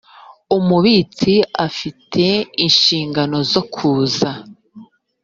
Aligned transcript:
umubitsi 0.57 1.33
afite 1.65 2.25
inshingano 2.65 3.37
zo 3.51 3.61
kuza 3.73 4.29